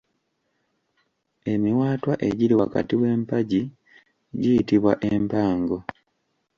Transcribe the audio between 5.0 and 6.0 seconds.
Empago.